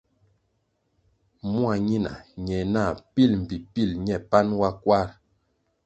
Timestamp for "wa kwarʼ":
4.61-5.11